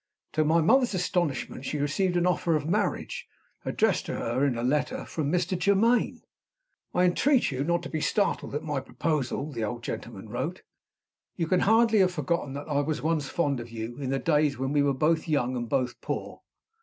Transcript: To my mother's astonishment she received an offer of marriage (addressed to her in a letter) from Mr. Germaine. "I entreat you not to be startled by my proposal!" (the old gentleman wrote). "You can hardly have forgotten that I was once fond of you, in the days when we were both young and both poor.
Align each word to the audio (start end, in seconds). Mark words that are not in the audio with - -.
To 0.31 0.43
my 0.43 0.61
mother's 0.61 0.95
astonishment 0.95 1.63
she 1.63 1.77
received 1.77 2.17
an 2.17 2.25
offer 2.25 2.55
of 2.55 2.65
marriage 2.67 3.27
(addressed 3.63 4.07
to 4.07 4.15
her 4.15 4.43
in 4.43 4.57
a 4.57 4.63
letter) 4.63 5.05
from 5.05 5.31
Mr. 5.31 5.55
Germaine. 5.55 6.23
"I 6.91 7.03
entreat 7.03 7.51
you 7.51 7.63
not 7.63 7.83
to 7.83 7.89
be 7.89 8.01
startled 8.01 8.51
by 8.53 8.57
my 8.61 8.79
proposal!" 8.79 9.51
(the 9.51 9.63
old 9.63 9.83
gentleman 9.83 10.27
wrote). 10.27 10.63
"You 11.35 11.45
can 11.45 11.59
hardly 11.59 11.99
have 11.99 12.11
forgotten 12.13 12.53
that 12.53 12.67
I 12.67 12.79
was 12.81 13.03
once 13.03 13.29
fond 13.29 13.59
of 13.59 13.69
you, 13.69 13.97
in 13.99 14.09
the 14.09 14.17
days 14.17 14.57
when 14.57 14.71
we 14.73 14.81
were 14.81 14.95
both 14.95 15.27
young 15.27 15.55
and 15.55 15.69
both 15.69 16.01
poor. 16.01 16.41